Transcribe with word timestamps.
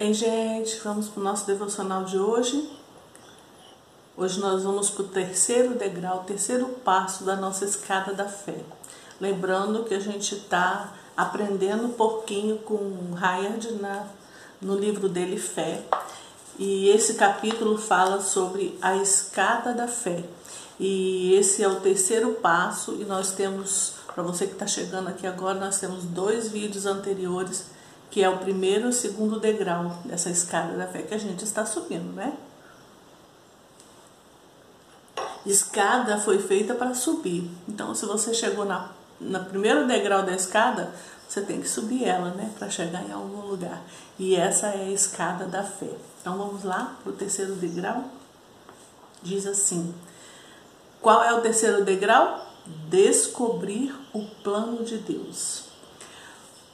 Ei, 0.00 0.14
gente, 0.14 0.80
vamos 0.82 1.08
para 1.08 1.20
o 1.20 1.22
nosso 1.22 1.46
devocional 1.46 2.04
de 2.04 2.18
hoje. 2.18 2.70
Hoje 4.16 4.40
nós 4.40 4.62
vamos 4.62 4.88
para 4.88 5.02
o 5.02 5.08
terceiro 5.08 5.74
degrau, 5.74 6.20
o 6.20 6.24
terceiro 6.24 6.68
passo 6.82 7.22
da 7.22 7.36
nossa 7.36 7.66
escada 7.66 8.14
da 8.14 8.24
fé. 8.24 8.64
Lembrando 9.20 9.84
que 9.84 9.92
a 9.92 10.00
gente 10.00 10.36
está 10.36 10.94
aprendendo 11.14 11.84
um 11.84 11.92
pouquinho 11.92 12.56
com 12.60 13.14
Hayard 13.14 13.74
na, 13.74 14.06
no 14.58 14.74
livro 14.74 15.06
dele 15.06 15.36
Fé. 15.36 15.82
E 16.58 16.88
esse 16.88 17.12
capítulo 17.12 17.76
fala 17.76 18.22
sobre 18.22 18.78
a 18.80 18.96
escada 18.96 19.74
da 19.74 19.86
fé. 19.86 20.24
E 20.78 21.34
esse 21.34 21.62
é 21.62 21.68
o 21.68 21.78
terceiro 21.78 22.36
passo 22.36 22.96
e 22.98 23.04
nós 23.04 23.32
temos, 23.32 23.96
para 24.14 24.22
você 24.22 24.46
que 24.46 24.54
está 24.54 24.66
chegando 24.66 25.08
aqui 25.08 25.26
agora, 25.26 25.60
nós 25.60 25.78
temos 25.78 26.04
dois 26.04 26.48
vídeos 26.48 26.86
anteriores 26.86 27.78
que 28.10 28.22
é 28.22 28.28
o 28.28 28.38
primeiro 28.38 28.88
e 28.88 28.92
segundo 28.92 29.38
degrau 29.38 29.96
dessa 30.04 30.30
escada 30.30 30.76
da 30.76 30.86
fé 30.86 31.02
que 31.02 31.14
a 31.14 31.18
gente 31.18 31.44
está 31.44 31.64
subindo, 31.64 32.12
né? 32.12 32.36
Escada 35.46 36.18
foi 36.18 36.38
feita 36.38 36.74
para 36.74 36.92
subir. 36.92 37.48
Então, 37.68 37.94
se 37.94 38.04
você 38.04 38.34
chegou 38.34 38.64
na, 38.64 38.90
na 39.20 39.40
primeiro 39.40 39.86
degrau 39.86 40.22
da 40.22 40.32
escada, 40.32 40.92
você 41.26 41.40
tem 41.40 41.60
que 41.60 41.68
subir 41.68 42.04
ela, 42.04 42.30
né, 42.30 42.52
para 42.58 42.68
chegar 42.68 43.02
em 43.08 43.12
algum 43.12 43.46
lugar. 43.46 43.80
E 44.18 44.34
essa 44.34 44.66
é 44.66 44.82
a 44.82 44.90
escada 44.90 45.46
da 45.46 45.62
fé. 45.62 45.90
Então, 46.20 46.36
vamos 46.36 46.64
lá 46.64 46.96
para 47.02 47.12
o 47.12 47.16
terceiro 47.16 47.54
degrau. 47.54 48.04
Diz 49.22 49.46
assim: 49.46 49.94
Qual 51.00 51.22
é 51.22 51.32
o 51.32 51.40
terceiro 51.40 51.84
degrau? 51.84 52.46
Descobrir 52.88 53.94
o 54.12 54.22
plano 54.42 54.84
de 54.84 54.98
Deus. 54.98 55.69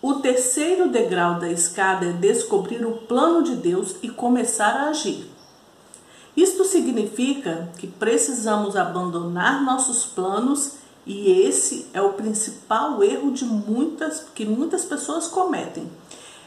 O 0.03 0.15
terceiro 0.15 0.89
degrau 0.89 1.41
da 1.41 1.51
escada 1.51 2.07
é 2.07 2.13
descobrir 2.13 2.85
o 2.85 2.99
plano 2.99 3.43
de 3.43 3.57
Deus 3.57 3.97
e 4.03 4.09
começar 4.09 4.77
a 4.77 4.89
agir. 4.91 5.31
Isto 6.37 6.65
significa 6.67 7.71
que 7.79 7.87
precisamos 7.87 8.77
abandonar 8.77 9.65
nossos 9.65 10.05
planos 10.05 10.73
e 11.07 11.30
esse 11.30 11.87
é 11.95 12.03
o 12.03 12.13
principal 12.13 13.03
erro 13.03 13.33
de 13.33 13.45
muitas 13.45 14.27
que 14.35 14.45
muitas 14.45 14.85
pessoas 14.85 15.29
cometem. 15.29 15.91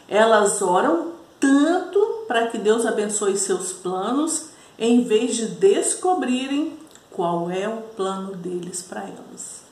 Elas 0.08 0.62
oram 0.62 1.12
tanto 1.40 2.24
para 2.28 2.46
que 2.46 2.58
Deus 2.58 2.86
abençoe 2.86 3.36
seus 3.36 3.72
planos, 3.72 4.50
em 4.78 5.02
vez 5.02 5.34
de 5.34 5.46
descobrirem 5.46 6.78
qual 7.10 7.50
é 7.50 7.68
o 7.68 7.82
plano 7.96 8.36
deles 8.36 8.82
para 8.82 9.00
elas. 9.00 9.69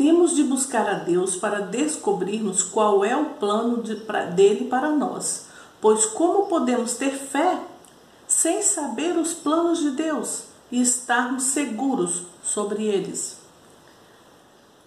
Temos 0.00 0.34
de 0.34 0.42
buscar 0.44 0.88
a 0.88 0.94
Deus 0.94 1.36
para 1.36 1.60
descobrirmos 1.60 2.62
qual 2.62 3.04
é 3.04 3.14
o 3.14 3.34
plano 3.34 3.82
de, 3.82 3.96
pra, 3.96 4.24
dele 4.24 4.64
para 4.64 4.90
nós, 4.90 5.44
pois 5.78 6.06
como 6.06 6.46
podemos 6.46 6.94
ter 6.94 7.10
fé 7.10 7.60
sem 8.26 8.62
saber 8.62 9.18
os 9.18 9.34
planos 9.34 9.78
de 9.78 9.90
Deus 9.90 10.44
e 10.72 10.80
estarmos 10.80 11.42
seguros 11.42 12.22
sobre 12.42 12.86
eles? 12.86 13.36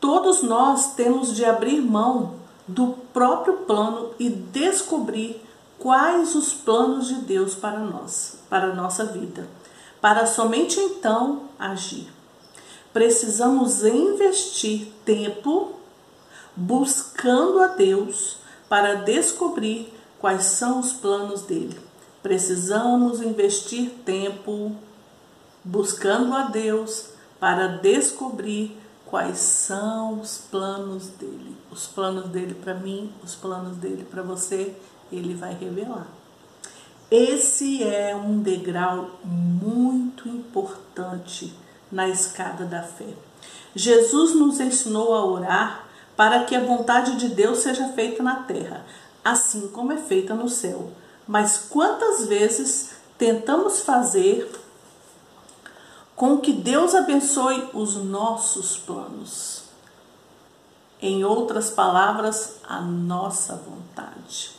Todos 0.01 0.41
nós 0.41 0.95
temos 0.95 1.35
de 1.35 1.45
abrir 1.45 1.79
mão 1.79 2.33
do 2.67 2.95
próprio 3.13 3.57
plano 3.67 4.15
e 4.17 4.31
descobrir 4.31 5.39
quais 5.77 6.33
os 6.33 6.53
planos 6.53 7.07
de 7.07 7.21
Deus 7.21 7.53
para 7.53 7.77
nós, 7.77 8.39
para 8.49 8.71
a 8.71 8.75
nossa 8.75 9.05
vida, 9.05 9.47
para 10.01 10.25
somente 10.25 10.79
então 10.79 11.43
agir 11.59 12.12
precisamos 12.93 13.83
investir 13.83 14.93
tempo 15.03 15.73
buscando 16.55 17.59
a 17.59 17.67
Deus 17.67 18.37
para 18.69 18.93
descobrir 18.95 19.91
quais 20.19 20.45
são 20.45 20.79
os 20.79 20.93
planos 20.93 21.41
dele. 21.41 21.77
Precisamos 22.21 23.21
investir 23.21 23.89
tempo 24.05 24.75
buscando 25.63 26.33
a 26.35 26.43
Deus 26.43 27.09
para 27.39 27.67
descobrir 27.67 28.77
quais 29.05 29.39
são 29.39 30.21
os 30.21 30.37
planos 30.37 31.07
dele. 31.07 31.57
Os 31.71 31.87
planos 31.87 32.29
dele 32.29 32.53
para 32.53 32.75
mim, 32.75 33.11
os 33.23 33.35
planos 33.35 33.75
dele 33.77 34.07
para 34.09 34.21
você, 34.21 34.73
ele 35.11 35.33
vai 35.33 35.53
revelar. 35.53 36.07
Esse 37.11 37.83
é 37.83 38.15
um 38.15 38.41
degrau 38.41 39.19
muito 39.23 40.27
importante 40.29 41.53
na 41.93 42.09
escada 42.09 42.65
da 42.65 42.81
fé. 42.81 43.13
Jesus 43.75 44.35
nos 44.35 44.59
ensinou 44.59 45.13
a 45.13 45.23
orar 45.23 45.85
para 46.17 46.43
que 46.43 46.55
a 46.55 46.63
vontade 46.63 47.17
de 47.17 47.29
Deus 47.29 47.59
seja 47.59 47.89
feita 47.89 48.23
na 48.23 48.37
terra, 48.37 48.83
assim 49.23 49.67
como 49.67 49.93
é 49.93 49.97
feita 49.97 50.33
no 50.33 50.49
céu. 50.49 50.91
Mas 51.27 51.67
quantas 51.69 52.25
vezes 52.25 52.93
tentamos 53.17 53.81
fazer 53.81 54.49
com 56.15 56.39
que 56.39 56.51
Deus 56.51 56.95
abençoe 56.95 57.69
os 57.73 57.95
nossos 57.95 58.77
planos? 58.77 59.61
Em 61.01 61.23
outras 61.23 61.69
palavras, 61.69 62.57
a 62.67 62.81
nossa 62.81 63.55
vontade. 63.55 64.51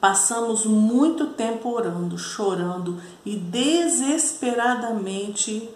Passamos 0.00 0.64
muito 0.64 1.26
tempo 1.28 1.68
orando, 1.70 2.16
chorando 2.16 2.98
e 3.24 3.36
desesperadamente 3.36 5.68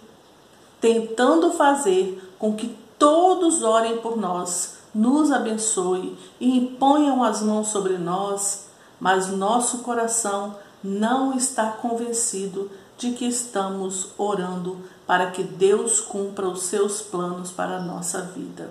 tentando 0.85 1.51
fazer 1.53 2.31
com 2.37 2.55
que 2.55 2.77
todos 2.99 3.63
orem 3.63 3.97
por 3.97 4.15
nós, 4.15 4.75
nos 4.93 5.31
abençoe 5.31 6.15
e 6.39 6.59
imponham 6.59 7.23
as 7.23 7.41
mãos 7.41 7.69
sobre 7.69 7.97
nós, 7.97 8.67
mas 8.99 9.29
nosso 9.29 9.79
coração 9.79 10.55
não 10.83 11.35
está 11.35 11.71
convencido 11.71 12.69
de 12.99 13.13
que 13.13 13.25
estamos 13.25 14.09
orando 14.15 14.77
para 15.07 15.31
que 15.31 15.41
Deus 15.41 15.99
cumpra 15.99 16.47
os 16.47 16.61
seus 16.61 17.01
planos 17.01 17.49
para 17.49 17.77
a 17.77 17.81
nossa 17.81 18.21
vida. 18.21 18.69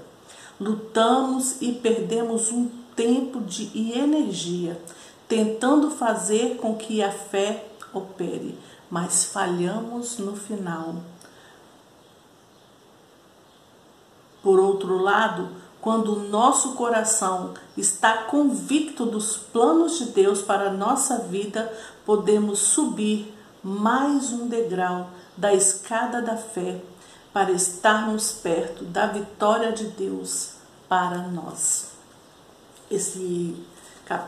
Lutamos 0.61 1.61
e 1.61 1.73
perdemos 1.73 2.53
um 2.53 2.69
tempo 2.95 3.41
de, 3.41 3.73
e 3.75 3.99
energia 3.99 4.81
tentando 5.27 5.91
fazer 5.91 6.59
com 6.59 6.77
que 6.77 7.03
a 7.03 7.11
fé 7.11 7.67
opere, 7.93 8.57
mas 8.89 9.25
falhamos 9.25 10.19
no 10.19 10.37
final 10.37 10.95
Por 14.45 14.61
outro 14.61 14.99
lado, 14.99 15.49
quando 15.81 16.13
o 16.13 16.29
nosso 16.29 16.75
coração 16.75 17.55
está 17.79 18.25
convicto 18.25 19.07
dos 19.07 19.39
planos 19.39 19.99
de 19.99 20.05
Deus 20.11 20.43
para 20.43 20.69
a 20.69 20.73
nossa 20.73 21.21
vida, 21.21 21.73
podemos 22.05 22.59
subir 22.59 23.35
mais 23.63 24.35
um 24.35 24.47
degrau 24.47 25.09
da 25.35 25.55
escada 25.55 26.21
da 26.21 26.37
fé 26.37 26.79
para 27.33 27.53
estarmos 27.53 28.33
perto 28.33 28.85
da 28.85 29.07
vitória 29.07 29.73
de 29.73 29.87
Deus 29.87 30.51
para 30.91 31.17
nós. 31.29 31.93
Esse, 32.91 33.57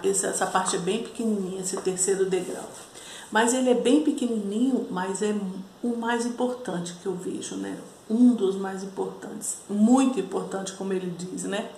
essa 0.03 0.47
parte 0.47 0.77
é 0.77 0.78
bem 0.78 1.03
pequenininha, 1.03 1.60
esse 1.60 1.77
terceiro 1.77 2.25
degrau. 2.25 2.69
Mas 3.31 3.53
ele 3.53 3.69
é 3.69 3.75
bem 3.75 4.03
pequenininho, 4.03 4.87
mas 4.91 5.21
é 5.21 5.34
o 5.83 5.94
mais 5.94 6.25
importante 6.25 6.94
que 7.03 7.06
eu 7.06 7.15
vejo, 7.15 7.56
né? 7.56 7.77
Um 8.09 8.34
dos 8.34 8.56
mais 8.56 8.83
importantes, 8.83 9.59
muito 9.69 10.21
importante, 10.21 10.72
como 10.72 10.93
ele 10.93 11.11
diz, 11.11 11.44
né? 11.44 11.71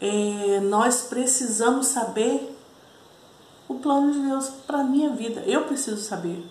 É, 0.00 0.60
nós 0.60 1.02
precisamos 1.02 1.86
saber 1.86 2.56
o 3.68 3.74
plano 3.74 4.10
de 4.12 4.18
Deus 4.20 4.48
para 4.66 4.80
a 4.80 4.84
minha 4.84 5.10
vida. 5.10 5.42
Eu 5.42 5.64
preciso 5.64 6.00
saber. 6.00 6.44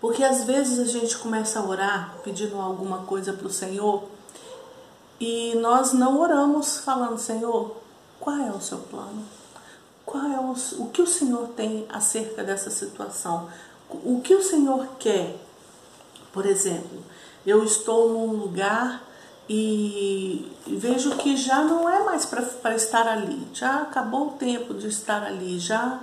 Porque 0.00 0.22
às 0.22 0.44
vezes 0.44 0.78
a 0.78 0.84
gente 0.84 1.18
começa 1.18 1.58
a 1.58 1.66
orar 1.66 2.16
pedindo 2.22 2.56
alguma 2.56 2.98
coisa 2.98 3.32
para 3.32 3.46
o 3.46 3.52
Senhor 3.52 4.04
e 5.20 5.56
nós 5.56 5.92
não 5.92 6.20
oramos 6.20 6.78
falando, 6.78 7.18
Senhor, 7.18 7.76
qual 8.20 8.36
é 8.36 8.50
o 8.50 8.60
seu 8.60 8.78
plano? 8.78 9.24
Qual 10.06 10.24
é 10.24 10.38
o, 10.38 10.54
o 10.82 10.90
que 10.90 11.02
o 11.02 11.06
Senhor 11.06 11.48
tem 11.48 11.84
acerca 11.88 12.44
dessa 12.44 12.70
situação? 12.70 13.48
O 13.90 14.20
que 14.20 14.34
o 14.34 14.42
Senhor 14.42 14.86
quer. 14.98 15.36
Por 16.32 16.46
exemplo, 16.46 17.02
eu 17.46 17.64
estou 17.64 18.10
num 18.10 18.32
lugar 18.32 19.02
e 19.48 20.50
vejo 20.66 21.16
que 21.16 21.36
já 21.36 21.62
não 21.64 21.88
é 21.88 22.04
mais 22.04 22.26
para 22.26 22.74
estar 22.74 23.06
ali, 23.08 23.46
já 23.54 23.82
acabou 23.82 24.28
o 24.28 24.32
tempo 24.32 24.74
de 24.74 24.88
estar 24.88 25.22
ali, 25.22 25.58
já 25.58 26.00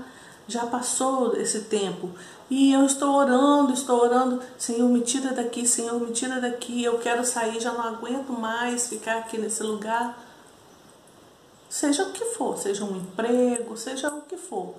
já 0.48 0.66
passou 0.68 1.36
esse 1.38 1.62
tempo. 1.62 2.12
E 2.50 2.72
eu 2.72 2.86
estou 2.86 3.16
orando, 3.16 3.74
estou 3.74 4.00
orando, 4.00 4.40
Senhor, 4.60 4.88
me 4.88 5.02
tira 5.02 5.34
daqui, 5.34 5.68
Senhor, 5.68 6.00
me 6.00 6.12
tira 6.12 6.40
daqui, 6.40 6.84
eu 6.84 7.00
quero 7.00 7.26
sair, 7.26 7.60
já 7.60 7.72
não 7.72 7.82
aguento 7.82 8.30
mais 8.30 8.88
ficar 8.88 9.18
aqui 9.18 9.40
nesse 9.40 9.64
lugar. 9.64 10.16
Seja 11.68 12.04
o 12.04 12.12
que 12.12 12.26
for, 12.26 12.58
seja 12.60 12.86
um 12.86 12.98
emprego, 12.98 13.76
seja 13.76 14.10
o 14.10 14.22
que 14.22 14.38
for 14.38 14.76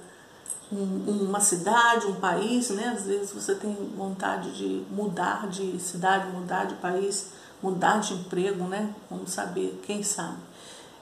uma 0.70 1.40
cidade, 1.40 2.06
um 2.06 2.14
país, 2.16 2.70
né? 2.70 2.94
Às 2.96 3.04
vezes 3.04 3.32
você 3.32 3.54
tem 3.54 3.72
vontade 3.96 4.50
de 4.56 4.84
mudar 4.90 5.46
de 5.48 5.78
cidade, 5.78 6.28
mudar 6.28 6.64
de 6.64 6.74
país, 6.76 7.32
mudar 7.62 8.00
de 8.00 8.14
emprego, 8.14 8.64
né? 8.64 8.92
Vamos 9.08 9.30
saber, 9.30 9.80
quem 9.86 10.02
sabe. 10.02 10.38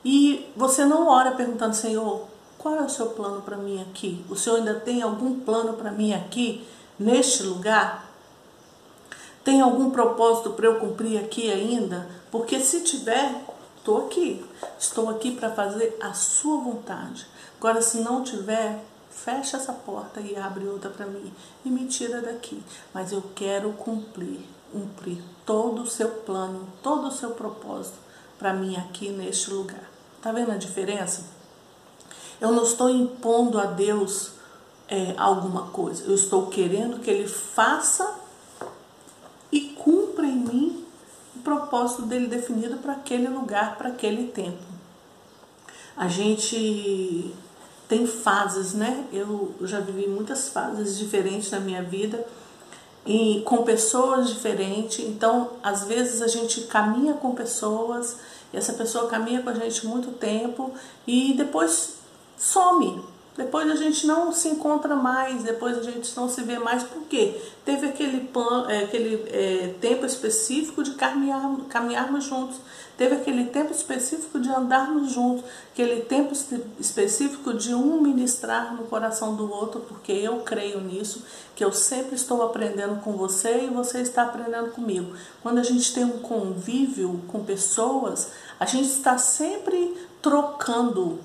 E 0.04 0.50
você 0.54 0.84
não 0.84 1.08
ora 1.08 1.32
perguntando, 1.32 1.74
Senhor, 1.74 2.26
qual 2.58 2.76
é 2.76 2.82
o 2.82 2.88
seu 2.90 3.06
plano 3.10 3.40
para 3.40 3.56
mim 3.56 3.80
aqui? 3.80 4.24
O 4.28 4.36
Senhor 4.36 4.56
ainda 4.56 4.74
tem 4.74 5.00
algum 5.00 5.40
plano 5.40 5.74
para 5.74 5.90
mim 5.90 6.12
aqui, 6.12 6.66
neste 6.98 7.42
lugar? 7.42 8.10
Tem 9.42 9.60
algum 9.60 9.90
propósito 9.90 10.50
para 10.50 10.66
eu 10.66 10.78
cumprir 10.78 11.18
aqui 11.18 11.50
ainda? 11.50 12.08
Porque 12.30 12.60
se 12.60 12.82
tiver, 12.82 13.44
estou 13.76 14.06
aqui. 14.06 14.44
Estou 14.78 15.08
aqui 15.10 15.32
para 15.32 15.50
fazer 15.50 15.96
a 16.00 16.12
sua 16.12 16.58
vontade. 16.58 17.26
Agora, 17.58 17.80
se 17.80 17.98
não 17.98 18.22
tiver, 18.22 18.82
fecha 19.14 19.56
essa 19.56 19.72
porta 19.72 20.20
e 20.20 20.36
abre 20.36 20.66
outra 20.66 20.90
para 20.90 21.06
mim 21.06 21.32
e 21.64 21.70
me 21.70 21.86
tira 21.86 22.20
daqui. 22.20 22.62
Mas 22.92 23.12
eu 23.12 23.22
quero 23.34 23.72
cumprir, 23.72 24.40
cumprir 24.72 25.22
todo 25.46 25.82
o 25.82 25.86
seu 25.86 26.08
plano, 26.08 26.68
todo 26.82 27.08
o 27.08 27.12
seu 27.12 27.30
propósito 27.30 27.96
para 28.38 28.52
mim 28.52 28.76
aqui 28.76 29.10
neste 29.10 29.50
lugar. 29.50 29.88
Tá 30.20 30.32
vendo 30.32 30.52
a 30.52 30.56
diferença? 30.56 31.24
Eu 32.40 32.52
não 32.52 32.64
estou 32.64 32.90
impondo 32.90 33.58
a 33.58 33.66
Deus 33.66 34.32
é, 34.88 35.14
alguma 35.16 35.68
coisa. 35.68 36.04
Eu 36.04 36.14
estou 36.14 36.48
querendo 36.48 37.00
que 37.00 37.10
Ele 37.10 37.28
faça 37.28 38.18
e 39.52 39.60
cumpra 39.60 40.26
em 40.26 40.36
mim 40.36 40.84
o 41.36 41.40
propósito 41.40 42.02
dele 42.02 42.26
definido 42.26 42.78
para 42.78 42.94
aquele 42.94 43.28
lugar, 43.28 43.76
para 43.76 43.90
aquele 43.90 44.28
tempo. 44.28 44.62
A 45.96 46.08
gente 46.08 47.32
tem 47.88 48.06
fases, 48.06 48.72
né? 48.72 49.06
Eu 49.12 49.54
já 49.62 49.80
vivi 49.80 50.08
muitas 50.08 50.48
fases 50.48 50.98
diferentes 50.98 51.50
na 51.50 51.60
minha 51.60 51.82
vida 51.82 52.26
e 53.06 53.42
com 53.44 53.62
pessoas 53.62 54.28
diferentes. 54.30 55.00
Então, 55.00 55.50
às 55.62 55.84
vezes 55.84 56.22
a 56.22 56.26
gente 56.26 56.62
caminha 56.62 57.14
com 57.14 57.34
pessoas, 57.34 58.16
e 58.52 58.56
essa 58.56 58.72
pessoa 58.72 59.08
caminha 59.08 59.42
com 59.42 59.50
a 59.50 59.54
gente 59.54 59.86
muito 59.86 60.12
tempo 60.12 60.72
e 61.06 61.34
depois 61.34 61.96
some. 62.36 63.13
Depois 63.36 63.68
a 63.68 63.74
gente 63.74 64.06
não 64.06 64.32
se 64.32 64.48
encontra 64.48 64.94
mais, 64.94 65.42
depois 65.42 65.76
a 65.76 65.82
gente 65.82 66.16
não 66.16 66.28
se 66.28 66.40
vê 66.42 66.56
mais, 66.56 66.84
por 66.84 67.02
quê? 67.02 67.40
Teve 67.64 67.88
aquele, 67.88 68.28
pan, 68.28 68.66
é, 68.68 68.84
aquele 68.84 69.24
é, 69.28 69.74
tempo 69.80 70.06
específico 70.06 70.84
de 70.84 70.92
caminhar, 70.92 71.56
caminharmos 71.68 72.24
juntos, 72.24 72.58
teve 72.96 73.16
aquele 73.16 73.46
tempo 73.46 73.72
específico 73.72 74.38
de 74.38 74.48
andarmos 74.48 75.10
juntos, 75.10 75.44
aquele 75.72 76.02
tempo 76.02 76.32
específico 76.78 77.52
de 77.54 77.74
um 77.74 78.00
ministrar 78.00 78.72
no 78.76 78.84
coração 78.84 79.34
do 79.34 79.50
outro, 79.52 79.80
porque 79.80 80.12
eu 80.12 80.38
creio 80.42 80.80
nisso, 80.80 81.24
que 81.56 81.64
eu 81.64 81.72
sempre 81.72 82.14
estou 82.14 82.40
aprendendo 82.40 83.00
com 83.00 83.14
você 83.14 83.64
e 83.64 83.66
você 83.66 84.00
está 84.00 84.22
aprendendo 84.22 84.70
comigo. 84.70 85.12
Quando 85.42 85.58
a 85.58 85.64
gente 85.64 85.92
tem 85.92 86.04
um 86.04 86.20
convívio 86.20 87.20
com 87.26 87.44
pessoas, 87.44 88.30
a 88.60 88.64
gente 88.64 88.90
está 88.90 89.18
sempre 89.18 89.92
trocando 90.22 91.18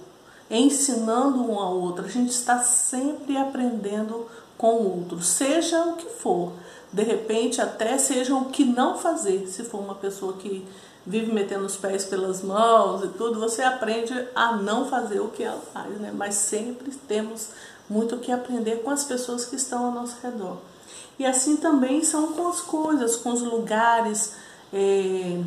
ensinando 0.50 1.44
um 1.44 1.60
ao 1.60 1.80
outro. 1.80 2.06
A 2.06 2.10
gente 2.10 2.32
está 2.32 2.60
sempre 2.60 3.38
aprendendo 3.38 4.28
com 4.58 4.76
o 4.76 5.00
outro, 5.00 5.22
seja 5.22 5.84
o 5.86 5.94
que 5.94 6.08
for. 6.08 6.52
De 6.92 7.04
repente, 7.04 7.62
até 7.62 7.98
seja 7.98 8.36
o 8.36 8.46
que 8.46 8.66
não 8.66 8.98
fazer. 8.98 9.48
Se 9.48 9.64
for 9.64 9.80
uma 9.80 9.96
pessoa 9.96 10.34
que 10.34 10.68
vive 11.06 11.32
metendo 11.32 11.66
os 11.66 11.78
pés 11.78 12.06
pelas 12.06 12.42
mãos 12.42 13.04
e 13.04 13.08
tudo, 13.10 13.40
você 13.40 13.62
aprende 13.62 14.14
a 14.36 14.58
não 14.58 14.86
fazer 14.86 15.20
o 15.20 15.30
que 15.30 15.44
ela 15.44 15.62
faz, 15.74 15.90
né? 16.00 16.12
Mas 16.14 16.36
sempre 16.36 16.92
temos 17.08 17.50
muito 17.90 18.16
o 18.16 18.20
que 18.20 18.32
aprender 18.32 18.84
com 18.84 18.92
as 18.92 19.04
pessoas 19.04 19.46
que 19.46 19.56
estão 19.56 19.86
ao 19.86 19.92
nosso 19.92 20.18
redor. 20.22 20.58
E 21.18 21.26
assim 21.26 21.58
também 21.58 22.04
são 22.04 22.34
com 22.34 22.48
as 22.48 22.62
coisas, 22.62 23.16
com 23.16 23.32
os 23.32 23.42
lugares. 23.42 24.34
É... 24.74 25.42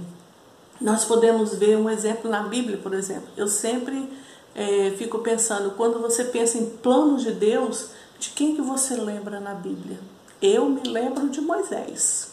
Nós 0.80 1.04
podemos 1.04 1.54
ver 1.54 1.76
um 1.76 1.88
exemplo 1.88 2.30
na 2.30 2.42
Bíblia, 2.42 2.78
por 2.78 2.92
exemplo. 2.92 3.28
Eu 3.36 3.46
sempre 3.46 4.08
é, 4.54 4.94
fico 4.96 5.18
pensando, 5.20 5.72
quando 5.72 6.00
você 6.00 6.24
pensa 6.24 6.58
em 6.58 6.66
planos 6.66 7.22
de 7.22 7.32
Deus, 7.32 7.90
de 8.18 8.30
quem 8.30 8.54
que 8.54 8.62
você 8.62 8.94
lembra 8.94 9.40
na 9.40 9.54
Bíblia? 9.54 9.98
Eu 10.40 10.68
me 10.68 10.82
lembro 10.82 11.28
de 11.28 11.40
Moisés. 11.40 12.30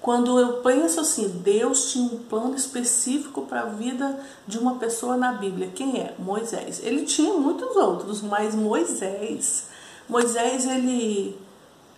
Quando 0.00 0.38
eu 0.40 0.54
penso 0.62 1.00
assim, 1.00 1.28
Deus 1.28 1.92
tinha 1.92 2.04
um 2.04 2.18
plano 2.20 2.54
específico 2.54 3.42
para 3.42 3.60
a 3.60 3.66
vida 3.66 4.18
de 4.46 4.58
uma 4.58 4.76
pessoa 4.76 5.16
na 5.16 5.32
Bíblia. 5.32 5.70
Quem 5.74 6.00
é? 6.00 6.14
Moisés. 6.18 6.80
Ele 6.82 7.04
tinha 7.04 7.34
muitos 7.34 7.76
outros, 7.76 8.22
mas 8.22 8.54
Moisés, 8.54 9.66
Moisés 10.08 10.66
ele 10.66 11.38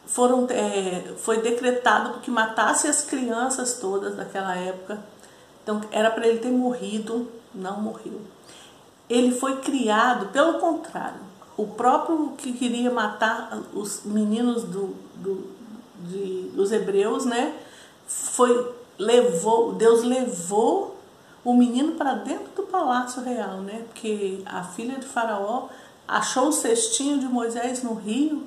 foram, 0.05 0.49
é, 0.51 1.15
foi 1.19 1.41
decretado 1.41 2.19
que 2.21 2.31
matasse 2.31 2.89
as 2.89 3.03
crianças 3.03 3.75
todas 3.75 4.17
daquela 4.17 4.57
época. 4.57 4.99
Então 5.63 5.81
era 5.93 6.11
para 6.11 6.27
ele 6.27 6.41
ter 6.41 6.51
morrido, 6.51 7.29
não 7.55 7.81
morreu 7.81 8.21
ele 9.09 9.33
foi 9.33 9.57
criado, 9.61 10.27
pelo 10.33 10.55
contrário, 10.55 11.21
o 11.57 11.67
próprio 11.67 12.33
que 12.39 12.53
queria 12.53 12.91
matar 12.91 13.63
os 13.75 14.03
meninos 14.05 14.65
do, 14.65 14.95
do, 15.17 15.51
de, 16.01 16.51
dos 16.55 16.73
hebreus, 16.73 17.25
né? 17.25 17.55
Foi, 18.07 18.75
levou, 18.99 19.73
Deus 19.73 20.03
levou 20.03 20.97
o 21.45 21.55
menino 21.55 21.93
para 21.93 22.15
dentro 22.15 22.49
do 22.57 22.63
palácio 22.63 23.23
real, 23.23 23.59
né? 23.59 23.85
Porque 23.89 24.43
a 24.47 24.63
filha 24.63 24.99
de 24.99 25.07
Faraó 25.07 25.69
achou 26.07 26.49
o 26.49 26.53
cestinho 26.53 27.19
de 27.19 27.27
Moisés 27.27 27.83
no 27.83 27.95
rio 27.95 28.47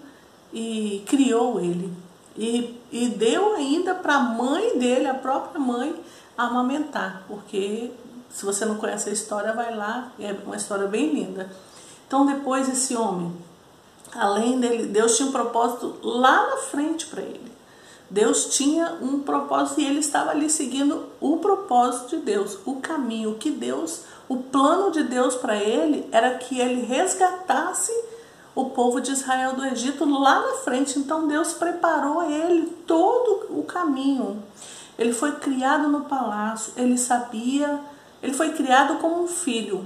e 0.53 1.03
criou 1.05 1.59
ele. 1.59 1.91
E, 2.37 2.79
e 2.91 3.07
deu 3.09 3.55
ainda 3.55 3.95
para 3.95 4.15
a 4.15 4.19
mãe 4.19 4.77
dele, 4.77 5.07
a 5.07 5.13
própria 5.13 5.59
mãe, 5.59 5.95
amamentar, 6.37 7.23
porque 7.27 7.91
se 8.35 8.43
você 8.43 8.65
não 8.65 8.75
conhece 8.75 9.09
a 9.09 9.13
história, 9.13 9.53
vai 9.53 9.73
lá, 9.73 10.11
é 10.19 10.35
uma 10.45 10.57
história 10.57 10.85
bem 10.87 11.13
linda. 11.13 11.49
Então, 12.05 12.25
depois 12.25 12.67
esse 12.67 12.93
homem, 12.93 13.33
além 14.13 14.59
dele, 14.59 14.87
Deus 14.87 15.15
tinha 15.15 15.29
um 15.29 15.31
propósito 15.31 15.97
lá 16.03 16.49
na 16.49 16.57
frente 16.57 17.05
para 17.05 17.21
ele. 17.21 17.49
Deus 18.09 18.47
tinha 18.47 18.97
um 19.01 19.21
propósito 19.21 19.79
e 19.79 19.85
ele 19.85 19.99
estava 19.99 20.31
ali 20.31 20.49
seguindo 20.49 21.05
o 21.21 21.37
propósito 21.37 22.17
de 22.17 22.23
Deus, 22.23 22.57
o 22.65 22.75
caminho 22.81 23.35
que 23.35 23.49
Deus, 23.49 24.01
o 24.27 24.35
plano 24.35 24.91
de 24.91 25.03
Deus 25.03 25.35
para 25.35 25.55
ele 25.55 26.05
era 26.11 26.37
que 26.37 26.59
ele 26.59 26.81
resgatasse 26.81 27.93
o 28.53 28.65
povo 28.65 28.99
de 28.99 29.13
Israel 29.13 29.53
do 29.53 29.65
Egito 29.65 30.03
lá 30.03 30.41
na 30.41 30.53
frente. 30.55 30.99
Então 30.99 31.25
Deus 31.25 31.53
preparou 31.53 32.21
ele 32.29 32.65
todo 32.85 33.45
o 33.57 33.63
caminho. 33.63 34.43
Ele 34.99 35.13
foi 35.13 35.31
criado 35.37 35.87
no 35.87 36.01
palácio, 36.01 36.73
ele 36.75 36.97
sabia 36.97 37.94
ele 38.21 38.33
foi 38.33 38.51
criado 38.51 38.99
como 38.99 39.23
um 39.23 39.27
filho 39.27 39.85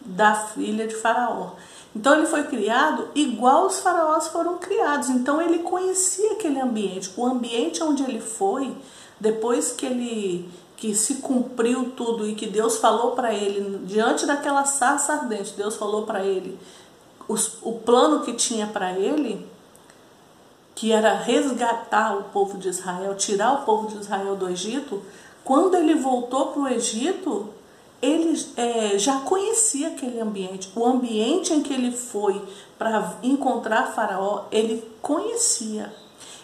da 0.00 0.34
filha 0.34 0.86
de 0.86 0.94
Faraó. 0.94 1.52
Então 1.94 2.14
ele 2.14 2.26
foi 2.26 2.42
criado 2.44 3.08
igual 3.14 3.66
os 3.66 3.78
faraós 3.78 4.26
foram 4.28 4.58
criados. 4.58 5.08
Então 5.10 5.40
ele 5.40 5.60
conhecia 5.60 6.32
aquele 6.32 6.60
ambiente. 6.60 7.12
O 7.16 7.24
ambiente 7.24 7.82
onde 7.82 8.02
ele 8.02 8.20
foi, 8.20 8.76
depois 9.20 9.70
que 9.70 9.86
ele 9.86 10.50
que 10.76 10.92
se 10.94 11.16
cumpriu 11.16 11.92
tudo 11.96 12.28
e 12.28 12.34
que 12.34 12.46
Deus 12.46 12.76
falou 12.76 13.12
para 13.12 13.32
ele 13.32 13.78
diante 13.86 14.26
daquela 14.26 14.64
sarça 14.64 15.14
ardente, 15.14 15.54
Deus 15.56 15.76
falou 15.76 16.02
para 16.02 16.24
ele 16.24 16.58
os, 17.28 17.58
o 17.62 17.72
plano 17.72 18.20
que 18.20 18.34
tinha 18.34 18.66
para 18.66 18.92
ele, 18.92 19.46
que 20.74 20.92
era 20.92 21.14
resgatar 21.14 22.16
o 22.16 22.24
povo 22.24 22.58
de 22.58 22.68
Israel, 22.68 23.14
tirar 23.14 23.52
o 23.52 23.64
povo 23.64 23.88
de 23.88 23.98
Israel 23.98 24.36
do 24.36 24.48
Egito. 24.48 25.02
Quando 25.44 25.76
ele 25.76 25.94
voltou 25.94 26.48
para 26.48 26.62
o 26.62 26.68
Egito, 26.68 27.48
ele 28.04 28.46
é, 28.56 28.98
já 28.98 29.20
conhecia 29.20 29.88
aquele 29.88 30.20
ambiente. 30.20 30.70
O 30.76 30.84
ambiente 30.84 31.52
em 31.52 31.62
que 31.62 31.72
ele 31.72 31.90
foi 31.90 32.42
para 32.78 33.14
encontrar 33.22 33.92
Faraó, 33.92 34.44
ele 34.50 34.84
conhecia. 35.00 35.92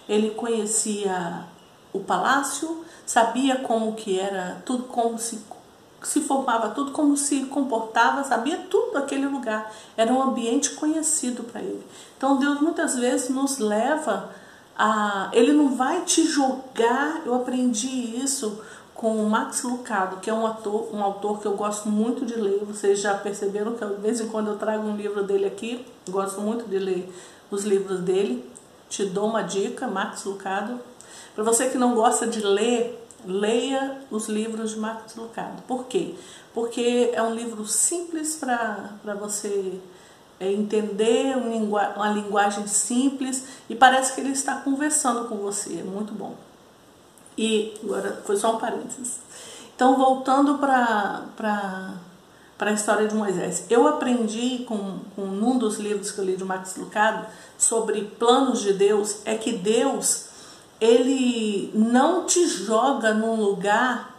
Ele 0.09 0.31
conhecia 0.31 1.45
o 1.93 2.01
palácio, 2.01 2.85
sabia 3.05 3.57
como 3.57 3.95
que 3.95 4.19
era, 4.19 4.63
tudo 4.65 4.85
como 4.85 5.19
se 5.19 5.39
se 6.03 6.21
formava, 6.23 6.71
tudo 6.71 6.93
como 6.93 7.17
se 7.17 7.45
comportava, 7.45 8.25
sabia 8.25 8.57
tudo 8.71 8.93
daquele 8.93 9.27
lugar. 9.27 9.71
Era 9.97 10.13
um 10.13 10.23
ambiente 10.23 10.71
conhecido 10.71 11.45
para 11.45 11.61
ele. 11.61 11.85
Então 12.17 12.39
Deus 12.39 12.61
muitas 12.61 12.97
vezes 12.97 13.29
nos 13.29 13.59
leva 13.59 14.31
a. 14.77 15.29
Ele 15.33 15.53
não 15.53 15.75
vai 15.75 16.03
te 16.03 16.27
jogar. 16.27 17.21
Eu 17.27 17.35
aprendi 17.35 18.17
isso 18.17 18.63
com 18.95 19.17
o 19.17 19.29
Max 19.29 19.63
Lucado, 19.63 20.17
que 20.17 20.29
é 20.29 20.35
um, 20.35 20.47
ator, 20.47 20.95
um 20.95 21.03
autor 21.03 21.41
que 21.41 21.47
eu 21.47 21.57
gosto 21.57 21.89
muito 21.89 22.27
de 22.27 22.35
ler. 22.35 22.65
Vocês 22.65 23.01
já 23.01 23.15
perceberam 23.15 23.75
que 23.75 23.85
de 23.85 23.95
vez 23.95 24.21
em 24.21 24.29
quando 24.29 24.49
eu 24.49 24.57
trago 24.57 24.87
um 24.87 24.97
livro 24.97 25.23
dele 25.23 25.47
aqui, 25.47 25.87
gosto 26.09 26.41
muito 26.41 26.69
de 26.69 26.79
ler 26.79 27.13
os 27.51 27.65
livros 27.65 28.01
dele. 28.01 28.49
Te 28.89 29.05
dou 29.07 29.29
uma 29.29 29.43
dica, 29.43 29.87
Max 29.87 30.25
Lucado. 30.25 30.81
Para 31.35 31.45
você 31.45 31.71
que 31.71 31.79
não 31.79 31.95
gosta 31.95 32.27
de 32.27 32.41
ler, 32.41 33.03
leia 33.25 33.99
os 34.11 34.29
livros 34.29 34.73
de 34.73 34.79
Max 34.79 35.15
Lucado. 35.17 35.63
Por 35.63 35.87
quê? 35.87 36.15
Porque 36.53 37.11
é 37.15 37.23
um 37.23 37.35
livro 37.35 37.65
simples 37.65 38.37
para 38.37 39.15
você 39.19 39.81
é, 40.39 40.51
entender, 40.51 41.37
uma 41.37 42.09
linguagem 42.09 42.67
simples 42.67 43.45
e 43.69 43.75
parece 43.75 44.15
que 44.15 44.21
ele 44.21 44.33
está 44.33 44.57
conversando 44.57 45.29
com 45.29 45.37
você. 45.37 45.79
É 45.79 45.83
muito 45.83 46.13
bom. 46.13 46.35
E 47.41 47.73
agora 47.83 48.21
foi 48.27 48.37
só 48.37 48.55
um 48.55 48.59
parênteses. 48.59 49.19
Então, 49.75 49.97
voltando 49.97 50.59
para 50.59 51.25
a 52.61 52.73
história 52.73 53.09
de 53.09 53.15
Moisés. 53.15 53.65
Eu 53.71 53.89
aprendi 53.89 54.67
com, 54.69 54.99
com 55.17 55.23
um 55.23 55.57
dos 55.57 55.79
livros 55.79 56.11
que 56.11 56.19
eu 56.19 56.25
li 56.27 56.37
de 56.37 56.45
Max 56.45 56.77
Lucado 56.77 57.27
sobre 57.57 58.03
planos 58.19 58.61
de 58.61 58.75
Deus, 58.75 59.21
é 59.25 59.37
que 59.37 59.53
Deus 59.53 60.27
ele 60.79 61.71
não 61.75 62.27
te 62.27 62.47
joga 62.47 63.15
num 63.15 63.37
lugar 63.37 64.15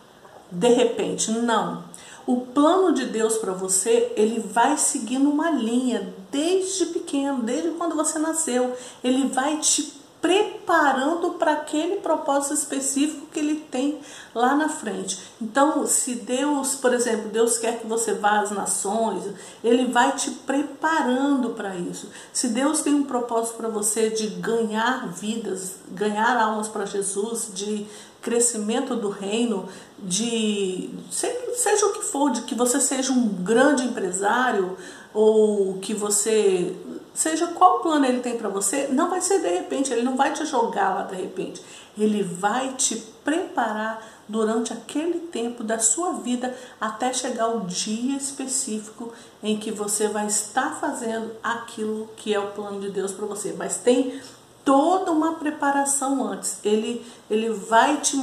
de 0.52 0.70
repente, 0.70 1.30
não. 1.30 1.84
O 2.26 2.38
plano 2.42 2.92
de 2.92 3.06
Deus 3.06 3.38
para 3.38 3.54
você, 3.54 4.12
ele 4.16 4.40
vai 4.40 4.78
seguindo 4.78 5.30
uma 5.30 5.52
linha 5.52 6.12
desde 6.32 6.88
pequeno, 6.88 7.44
desde 7.44 7.70
quando 7.72 7.96
você 7.96 8.18
nasceu. 8.18 8.76
Ele 9.04 9.28
vai 9.28 9.58
te 9.58 10.01
preparando 10.22 11.32
para 11.32 11.54
aquele 11.54 11.96
propósito 11.96 12.54
específico 12.54 13.26
que 13.32 13.40
ele 13.40 13.56
tem 13.56 14.00
lá 14.36 14.54
na 14.56 14.70
frente. 14.70 15.20
Então, 15.42 15.88
se 15.88 16.14
Deus, 16.14 16.76
por 16.76 16.94
exemplo, 16.94 17.30
Deus 17.30 17.58
quer 17.58 17.80
que 17.80 17.88
você 17.88 18.14
vá 18.14 18.40
às 18.40 18.52
nações, 18.52 19.24
ele 19.64 19.86
vai 19.86 20.16
te 20.16 20.30
preparando 20.30 21.50
para 21.50 21.76
isso. 21.76 22.10
Se 22.32 22.50
Deus 22.50 22.82
tem 22.82 22.94
um 22.94 23.04
propósito 23.04 23.58
para 23.58 23.68
você 23.68 24.12
de 24.12 24.28
ganhar 24.28 25.08
vidas, 25.12 25.78
ganhar 25.90 26.38
almas 26.38 26.68
para 26.68 26.86
Jesus, 26.86 27.50
de 27.54 27.88
crescimento 28.22 28.96
do 28.96 29.10
reino, 29.10 29.68
de 29.98 30.92
seja 31.10 31.88
o 31.88 31.94
que 31.94 32.04
for, 32.04 32.30
de 32.30 32.42
que 32.42 32.54
você 32.54 32.80
seja 32.80 33.12
um 33.12 33.28
grande 33.28 33.84
empresário 33.84 34.78
ou 35.12 35.80
que 35.80 35.94
você 35.96 36.76
seja 37.14 37.48
qual 37.48 37.80
plano 37.80 38.06
ele 38.06 38.22
tem 38.22 38.38
para 38.38 38.50
você, 38.50 38.88
não 38.88 39.10
vai 39.10 39.22
ser 39.22 39.42
de 39.42 39.50
repente, 39.50 39.92
ele 39.92 40.04
não 40.04 40.16
vai 40.16 40.34
te 40.34 40.46
jogar 40.46 40.96
lá 40.96 41.04
de 41.04 41.16
repente. 41.16 41.62
Ele 41.98 42.24
vai 42.24 42.74
te 42.74 42.96
preparar 43.24 44.02
durante 44.28 44.72
aquele 44.72 45.20
tempo 45.20 45.62
da 45.64 45.78
sua 45.78 46.14
vida 46.14 46.56
até 46.80 47.12
chegar 47.12 47.48
o 47.50 47.66
dia 47.66 48.16
específico 48.16 49.12
em 49.44 49.58
que 49.58 49.72
você 49.72 50.08
vai 50.08 50.28
estar 50.28 50.80
fazendo 50.80 51.32
aquilo 51.44 52.10
que 52.16 52.34
é 52.34 52.40
o 52.40 52.52
plano 52.52 52.80
de 52.80 52.90
Deus 52.90 53.12
para 53.12 53.26
você. 53.26 53.54
Mas 53.58 53.78
tem 53.78 54.22
toda 54.64 55.12
uma 55.12 55.34
preparação 55.34 56.24
antes. 56.26 56.60
Ele 56.64 57.06
ele 57.30 57.50
vai 57.50 57.98
te 57.98 58.18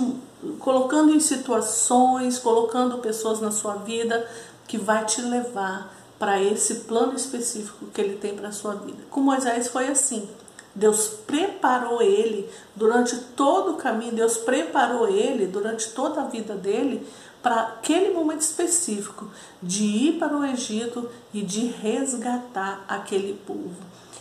colocando 0.59 1.12
em 1.12 1.21
situações, 1.21 2.38
colocando 2.38 2.99
pessoas 2.99 3.40
na 3.40 3.50
sua 3.50 3.75
vida 3.75 4.26
que 4.66 4.78
vai 4.78 5.04
te 5.04 5.21
levar 5.21 5.92
para 6.18 6.42
esse 6.42 6.76
plano 6.80 7.14
específico 7.14 7.87
que 7.87 8.00
ele 8.00 8.16
tem 8.16 8.34
para 8.34 8.48
a 8.48 8.52
sua 8.52 8.75
vida. 8.75 8.98
Com 9.10 9.20
Moisés 9.20 9.68
foi 9.68 9.88
assim. 9.88 10.28
Deus 10.75 11.08
preparou 11.26 12.00
ele 12.00 12.48
durante 12.76 13.16
todo 13.16 13.72
o 13.72 13.76
caminho, 13.76 14.12
Deus 14.12 14.37
preparou 14.37 15.08
ele 15.08 15.46
durante 15.46 15.90
toda 15.90 16.20
a 16.20 16.26
vida 16.26 16.54
dele 16.54 17.04
para 17.42 17.62
aquele 17.62 18.12
momento 18.12 18.42
específico 18.42 19.28
de 19.62 19.84
ir 19.84 20.18
para 20.18 20.37
o 20.37 20.44
Egito 20.44 21.08
e 21.32 21.42
de 21.42 21.66
resgatar 21.66 22.84
aquele 22.88 23.34
povo. 23.46 23.76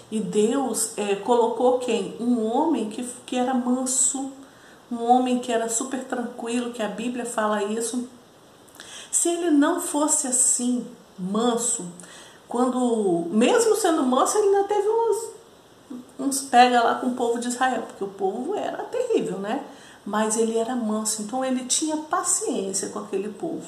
E 0.09 0.19
Deus 0.19 0.97
é, 0.97 1.15
colocou 1.15 1.79
quem? 1.79 2.15
Um 2.19 2.43
homem 2.45 2.89
que, 2.89 3.03
que 3.25 3.35
era 3.35 3.53
manso, 3.53 4.31
um 4.91 5.03
homem 5.03 5.39
que 5.39 5.51
era 5.51 5.67
super 5.67 6.03
tranquilo, 6.05 6.71
que 6.71 6.81
a 6.81 6.87
Bíblia 6.87 7.25
fala 7.25 7.63
isso. 7.63 8.07
Se 9.11 9.29
ele 9.29 9.51
não 9.51 9.81
fosse 9.81 10.27
assim, 10.27 10.85
manso, 11.17 11.85
quando, 12.47 13.27
mesmo 13.29 13.75
sendo 13.75 14.03
manso, 14.03 14.37
ele 14.37 14.47
ainda 14.55 14.67
teve 14.67 14.87
uns, 14.87 15.29
uns 16.19 16.41
pega 16.43 16.81
lá 16.81 16.95
com 16.95 17.07
o 17.07 17.15
povo 17.15 17.39
de 17.39 17.49
Israel, 17.49 17.83
porque 17.83 18.03
o 18.03 18.07
povo 18.07 18.55
era 18.55 18.83
terrível, 18.83 19.37
né? 19.39 19.63
Mas 20.05 20.37
ele 20.37 20.57
era 20.57 20.75
manso, 20.75 21.21
então 21.21 21.43
ele 21.43 21.65
tinha 21.65 21.97
paciência 21.97 22.89
com 22.89 22.99
aquele 22.99 23.29
povo. 23.29 23.65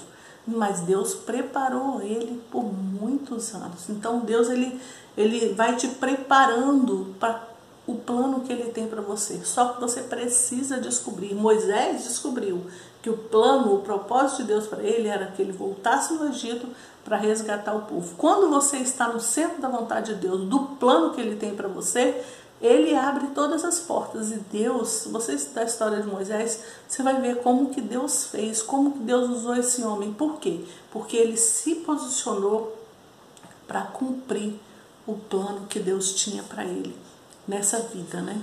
Mas 0.48 0.79
Deus 0.79 1.13
preparou 1.13 2.01
ele 2.01 2.41
por 2.50 2.63
muitos 2.63 3.53
anos. 3.53 3.89
Então 3.89 4.22
Deus 4.22 4.50
ele, 4.50 4.79
ele 5.18 5.53
vai 5.53 5.75
te 5.75 5.88
preparando 5.89 7.13
para 7.20 7.50
o 7.86 7.96
plano 7.96 8.41
que 8.41 8.53
ele 8.53 8.72
tem 8.72 8.88
para 8.88 9.01
você. 9.01 9.41
Só 9.44 9.74
que 9.74 9.82
você 9.82 10.01
precisa 10.01 10.79
descobrir. 10.79 11.36
Moisés 11.36 12.03
descobriu 12.03 12.63
que 13.01 13.10
o 13.10 13.18
plano, 13.18 13.75
o 13.75 13.82
propósito 13.82 14.38
de 14.38 14.50
Deus 14.50 14.65
para 14.65 14.82
ele 14.82 15.08
era 15.08 15.27
que 15.27 15.41
ele 15.41 15.51
voltasse 15.51 16.13
no 16.13 16.29
Egito 16.29 16.68
para 17.10 17.18
resgatar 17.18 17.74
o 17.74 17.82
povo. 17.82 18.13
Quando 18.16 18.51
você 18.51 18.78
está 18.78 19.08
no 19.08 19.20
centro 19.20 19.60
da 19.60 19.68
vontade 19.68 20.13
de 20.13 20.22
Deus, 20.22 20.42
do 20.42 20.60
plano 20.78 21.12
que 21.12 21.20
ele 21.20 21.36
tem 21.36 21.56
para 21.56 21.68
você, 21.68 22.24
ele 22.62 22.96
abre 22.96 23.28
todas 23.34 23.66
as 23.66 23.80
portas 23.80 24.32
e 24.32 24.36
Deus, 24.36 25.08
você 25.10 25.34
estudar 25.34 25.62
a 25.62 25.66
história 25.66 26.01
de 26.01 26.08
Moisés, 26.08 26.63
você 26.88 27.01
vai 27.01 27.20
ver 27.20 27.38
como 27.38 27.72
que 27.72 27.82
Deus 27.82 28.25
fez, 28.25 28.62
como 28.62 28.92
que 28.92 29.00
Deus 29.00 29.28
usou 29.28 29.56
esse 29.56 29.82
homem. 29.82 30.13
Por 30.13 30.39
quê? 30.39 30.63
Porque 30.92 31.18
ele 31.18 31.36
se 31.36 31.75
posicionou 31.75 32.78
para 33.68 33.82
cumprir 33.82 34.60
o 35.08 35.16
plano 35.16 35.66
que 35.68 35.80
Deus 35.80 36.13
tinha 36.13 36.44
para 36.44 36.63
ele 36.63 36.96
nessa 37.48 37.80
vida, 37.80 38.22
né? 38.22 38.39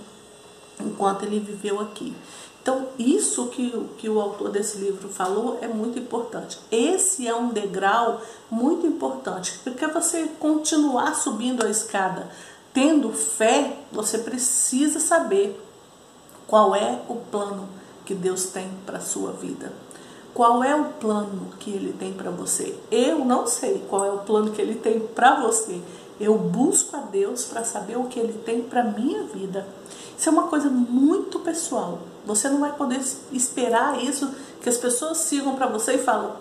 Enquanto 0.80 1.24
ele 1.24 1.40
viveu 1.40 1.80
aqui. 1.80 2.14
Então, 2.62 2.88
isso 2.98 3.46
que, 3.46 3.70
que 3.96 4.08
o 4.08 4.20
autor 4.20 4.50
desse 4.50 4.78
livro 4.78 5.08
falou 5.08 5.58
é 5.62 5.68
muito 5.68 5.98
importante. 5.98 6.58
Esse 6.70 7.28
é 7.28 7.34
um 7.34 7.50
degrau 7.50 8.20
muito 8.50 8.86
importante, 8.86 9.60
porque 9.62 9.86
você 9.86 10.26
continuar 10.40 11.14
subindo 11.14 11.64
a 11.64 11.70
escada 11.70 12.28
tendo 12.76 13.10
fé, 13.10 13.78
você 13.90 14.18
precisa 14.18 15.00
saber 15.00 15.58
qual 16.46 16.74
é 16.74 17.00
o 17.08 17.14
plano 17.14 17.68
que 18.04 18.14
Deus 18.14 18.46
tem 18.46 18.68
para 18.84 18.98
a 18.98 19.00
sua 19.00 19.32
vida. 19.32 19.72
Qual 20.34 20.62
é 20.62 20.76
o 20.76 20.84
plano 20.84 21.52
que 21.58 21.70
ele 21.70 21.94
tem 21.94 22.12
para 22.12 22.30
você? 22.30 22.78
Eu 22.90 23.24
não 23.24 23.46
sei 23.46 23.82
qual 23.88 24.04
é 24.04 24.10
o 24.10 24.18
plano 24.18 24.50
que 24.50 24.60
ele 24.60 24.74
tem 24.74 25.00
para 25.00 25.40
você. 25.40 25.80
Eu 26.18 26.38
busco 26.38 26.96
a 26.96 27.00
Deus 27.00 27.44
para 27.44 27.64
saber 27.64 27.96
o 27.96 28.04
que 28.04 28.18
ele 28.18 28.32
tem 28.44 28.62
para 28.62 28.82
minha 28.82 29.24
vida. 29.24 29.66
Isso 30.16 30.28
é 30.28 30.32
uma 30.32 30.48
coisa 30.48 30.68
muito 30.68 31.40
pessoal. 31.40 31.98
Você 32.24 32.48
não 32.48 32.60
vai 32.60 32.72
poder 32.72 33.00
esperar 33.30 34.02
isso 34.02 34.30
que 34.62 34.68
as 34.68 34.78
pessoas 34.78 35.18
sigam 35.18 35.54
para 35.56 35.66
você 35.66 35.94
e 35.94 35.98
falam: 35.98 36.36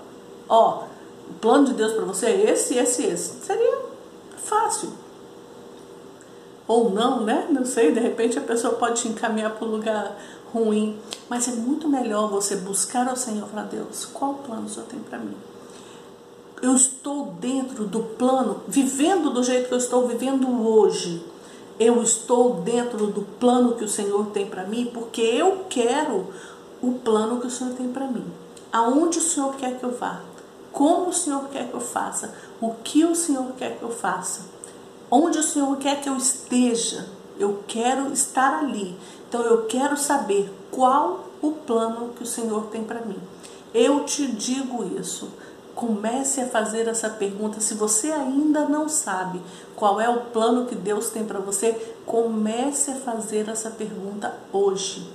"Ó, 0.47 0.83
oh, 0.83 1.31
o 1.31 1.33
plano 1.35 1.65
de 1.65 1.73
Deus 1.73 1.93
para 1.93 2.05
você 2.05 2.27
é 2.27 2.51
esse, 2.51 2.77
esse, 2.77 3.03
esse". 3.03 3.45
Seria 3.45 3.79
fácil. 4.37 4.91
Ou 6.67 6.89
não, 6.89 7.23
né? 7.23 7.47
Não 7.49 7.65
sei, 7.65 7.91
de 7.91 7.99
repente 7.99 8.39
a 8.39 8.41
pessoa 8.41 8.75
pode 8.75 9.01
te 9.01 9.07
encaminhar 9.09 9.51
para 9.51 9.67
um 9.67 9.71
lugar 9.71 10.17
ruim, 10.53 10.97
mas 11.29 11.47
é 11.47 11.51
muito 11.51 11.87
melhor 11.87 12.29
você 12.29 12.55
buscar 12.55 13.07
ao 13.09 13.17
Senhor 13.17 13.47
falar: 13.47 13.63
"Deus, 13.63 14.05
qual 14.05 14.35
plano 14.35 14.67
o 14.67 14.69
Senhor 14.69 14.87
tem 14.87 14.99
para 15.01 15.19
mim?" 15.19 15.35
Eu 16.65 16.75
estou 16.75 17.27
dentro 17.39 17.85
do 17.85 18.01
plano, 18.01 18.61
vivendo 18.67 19.29
do 19.29 19.43
jeito 19.43 19.67
que 19.67 19.73
eu 19.73 19.77
estou 19.77 20.07
vivendo 20.07 20.47
hoje 20.67 21.23
eu 21.79 22.01
estou 22.01 22.61
dentro 22.61 23.07
do 23.07 23.21
plano 23.21 23.75
que 23.75 23.83
o 23.83 23.89
Senhor 23.89 24.27
tem 24.27 24.45
para 24.45 24.63
mim, 24.63 24.89
porque 24.93 25.21
eu 25.21 25.65
quero 25.69 26.27
o 26.81 26.93
plano 26.93 27.41
que 27.41 27.47
o 27.47 27.51
Senhor 27.51 27.73
tem 27.73 27.91
para 27.91 28.07
mim. 28.07 28.25
Aonde 28.71 29.19
o 29.19 29.21
Senhor 29.21 29.53
quer 29.55 29.77
que 29.77 29.83
eu 29.83 29.91
vá? 29.91 30.21
Como 30.71 31.09
o 31.09 31.13
Senhor 31.13 31.47
quer 31.49 31.69
que 31.69 31.73
eu 31.73 31.81
faça? 31.81 32.33
O 32.61 32.71
que 32.75 33.03
o 33.03 33.15
Senhor 33.15 33.51
quer 33.57 33.77
que 33.77 33.83
eu 33.83 33.91
faça? 33.91 34.43
Onde 35.11 35.37
o 35.37 35.43
Senhor 35.43 35.75
quer 35.77 36.01
que 36.01 36.09
eu 36.09 36.15
esteja? 36.15 37.07
Eu 37.37 37.63
quero 37.67 38.11
estar 38.13 38.59
ali. 38.59 38.97
Então 39.27 39.41
eu 39.41 39.65
quero 39.65 39.97
saber 39.97 40.49
qual 40.71 41.25
o 41.41 41.51
plano 41.51 42.13
que 42.15 42.23
o 42.23 42.27
Senhor 42.27 42.67
tem 42.67 42.83
para 42.83 43.01
mim. 43.01 43.19
Eu 43.73 44.05
te 44.05 44.27
digo 44.27 44.97
isso. 44.97 45.29
Comece 45.75 46.39
a 46.39 46.47
fazer 46.47 46.87
essa 46.87 47.09
pergunta. 47.09 47.59
Se 47.59 47.73
você 47.73 48.09
ainda 48.09 48.61
não 48.61 48.87
sabe 48.87 49.41
qual 49.75 49.99
é 49.99 50.07
o 50.07 50.21
plano 50.21 50.65
que 50.65 50.73
Deus 50.73 51.09
tem 51.09 51.25
para 51.25 51.39
você, 51.39 51.73
comece 52.05 52.91
a 52.91 52.95
fazer 52.95 53.49
essa 53.49 53.69
pergunta 53.69 54.33
hoje. 54.53 55.05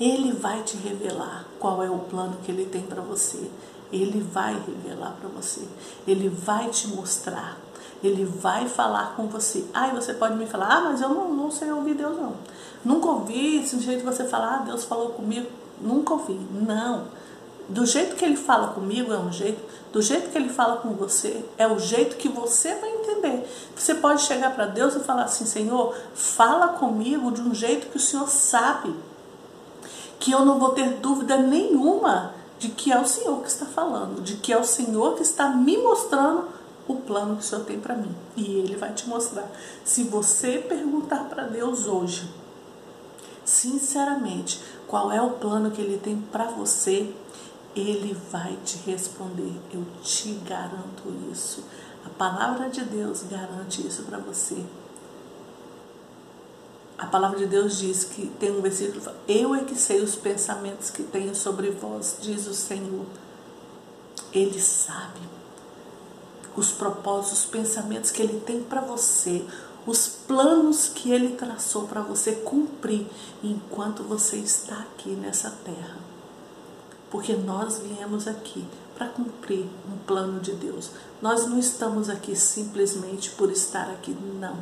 Ele 0.00 0.32
vai 0.32 0.62
te 0.62 0.78
revelar 0.78 1.44
qual 1.60 1.82
é 1.82 1.90
o 1.90 1.98
plano 1.98 2.38
que 2.44 2.50
ele 2.50 2.64
tem 2.64 2.80
para 2.80 3.02
você. 3.02 3.50
Ele 3.92 4.20
vai 4.20 4.54
revelar 4.54 5.14
para 5.20 5.28
você. 5.28 5.68
Ele 6.08 6.30
vai 6.30 6.70
te 6.70 6.88
mostrar. 6.88 7.58
Ele 8.02 8.24
vai 8.24 8.66
falar 8.66 9.16
com 9.16 9.26
você. 9.26 9.66
Ai, 9.74 9.94
você 9.94 10.14
pode 10.14 10.36
me 10.36 10.46
falar, 10.46 10.68
ah, 10.68 10.80
mas 10.80 11.02
eu 11.02 11.10
não, 11.10 11.32
não 11.34 11.50
sei 11.50 11.70
ouvir 11.70 11.94
Deus, 11.94 12.16
não. 12.16 12.34
Nunca 12.82 13.08
ouvi 13.08 13.62
esse 13.62 13.78
jeito 13.80 13.98
de 14.00 14.04
você 14.04 14.24
falar, 14.24 14.56
ah, 14.56 14.62
Deus 14.64 14.84
falou 14.84 15.10
comigo. 15.10 15.48
Nunca 15.80 16.14
ouvi. 16.14 16.40
Não 16.52 17.25
do 17.68 17.84
jeito 17.84 18.14
que 18.14 18.24
ele 18.24 18.36
fala 18.36 18.68
comigo 18.68 19.12
é 19.12 19.18
um 19.18 19.32
jeito, 19.32 19.60
do 19.92 20.00
jeito 20.00 20.30
que 20.30 20.38
ele 20.38 20.48
fala 20.48 20.76
com 20.76 20.90
você 20.90 21.44
é 21.58 21.66
o 21.66 21.78
jeito 21.78 22.16
que 22.16 22.28
você 22.28 22.74
vai 22.74 22.90
entender. 22.90 23.48
Você 23.74 23.94
pode 23.94 24.22
chegar 24.22 24.54
para 24.54 24.66
Deus 24.66 24.94
e 24.94 25.00
falar 25.00 25.24
assim: 25.24 25.44
Senhor, 25.44 25.94
fala 26.14 26.68
comigo 26.68 27.32
de 27.32 27.40
um 27.40 27.54
jeito 27.54 27.88
que 27.88 27.96
o 27.96 28.00
Senhor 28.00 28.28
sabe, 28.28 28.94
que 30.20 30.30
eu 30.30 30.44
não 30.44 30.58
vou 30.58 30.70
ter 30.70 30.94
dúvida 30.94 31.36
nenhuma 31.36 32.34
de 32.58 32.68
que 32.68 32.92
é 32.92 33.00
o 33.00 33.06
Senhor 33.06 33.40
que 33.42 33.48
está 33.48 33.66
falando, 33.66 34.22
de 34.22 34.36
que 34.36 34.52
é 34.52 34.58
o 34.58 34.64
Senhor 34.64 35.14
que 35.14 35.22
está 35.22 35.48
me 35.48 35.76
mostrando 35.76 36.48
o 36.88 36.94
plano 36.94 37.36
que 37.36 37.42
o 37.42 37.44
Senhor 37.44 37.64
tem 37.64 37.80
para 37.80 37.96
mim. 37.96 38.14
E 38.36 38.44
Ele 38.44 38.76
vai 38.76 38.92
te 38.92 39.08
mostrar. 39.08 39.50
Se 39.84 40.04
você 40.04 40.58
perguntar 40.58 41.24
para 41.24 41.44
Deus 41.44 41.86
hoje, 41.86 42.30
sinceramente, 43.44 44.60
qual 44.86 45.10
é 45.10 45.20
o 45.20 45.30
plano 45.30 45.70
que 45.70 45.80
Ele 45.80 45.98
tem 45.98 46.16
para 46.16 46.44
você, 46.44 47.12
Ele 47.76 48.16
vai 48.32 48.58
te 48.64 48.78
responder. 48.78 49.52
Eu 49.72 49.84
te 50.02 50.32
garanto 50.48 51.14
isso. 51.30 51.62
A 52.04 52.08
palavra 52.08 52.70
de 52.70 52.82
Deus 52.82 53.22
garante 53.24 53.86
isso 53.86 54.02
para 54.04 54.18
você. 54.18 54.64
A 56.98 57.04
palavra 57.04 57.38
de 57.38 57.46
Deus 57.46 57.78
diz 57.78 58.04
que 58.04 58.26
tem 58.40 58.50
um 58.50 58.62
versículo: 58.62 59.02
Eu 59.28 59.54
é 59.54 59.64
que 59.64 59.74
sei 59.74 60.00
os 60.00 60.16
pensamentos 60.16 60.88
que 60.88 61.02
tenho 61.02 61.34
sobre 61.34 61.70
vós, 61.70 62.16
diz 62.20 62.46
o 62.46 62.54
Senhor. 62.54 63.04
Ele 64.32 64.60
sabe 64.60 65.20
os 66.56 66.72
propósitos, 66.72 67.40
os 67.40 67.44
pensamentos 67.44 68.10
que 68.10 68.22
ele 68.22 68.40
tem 68.40 68.62
para 68.62 68.80
você, 68.80 69.44
os 69.86 70.08
planos 70.08 70.88
que 70.88 71.12
ele 71.12 71.36
traçou 71.36 71.86
para 71.86 72.00
você 72.00 72.32
cumprir 72.32 73.06
enquanto 73.44 74.02
você 74.02 74.36
está 74.36 74.78
aqui 74.78 75.10
nessa 75.10 75.50
terra. 75.50 76.05
Porque 77.16 77.32
nós 77.32 77.78
viemos 77.78 78.28
aqui 78.28 78.62
para 78.94 79.08
cumprir 79.08 79.64
um 79.90 79.96
plano 80.06 80.38
de 80.38 80.52
Deus. 80.52 80.90
Nós 81.22 81.46
não 81.46 81.58
estamos 81.58 82.10
aqui 82.10 82.36
simplesmente 82.36 83.30
por 83.30 83.50
estar 83.50 83.88
aqui, 83.88 84.14
não. 84.38 84.58